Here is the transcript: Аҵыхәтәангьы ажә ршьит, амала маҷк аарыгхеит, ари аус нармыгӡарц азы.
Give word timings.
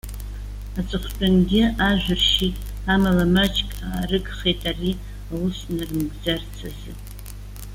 Аҵыхәтәангьы 0.79 1.63
ажә 1.87 2.09
ршьит, 2.19 2.57
амала 2.93 3.25
маҷк 3.33 3.69
аарыгхеит, 3.87 4.61
ари 4.69 4.91
аус 5.31 5.57
нармыгӡарц 5.75 6.55
азы. 6.67 6.93